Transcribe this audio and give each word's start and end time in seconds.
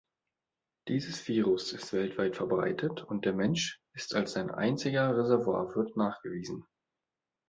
Dieses 0.87 1.27
Virus 1.27 1.73
ist 1.73 1.93
weltweit 1.93 2.35
verbreitet 2.35 3.03
und 3.03 3.23
der 3.23 3.33
Mensch 3.33 3.79
ist 3.93 4.15
als 4.15 4.31
sein 4.31 4.49
einziger 4.49 5.15
Reservoirwirt 5.15 5.95
nachgewiesen. 5.95 6.65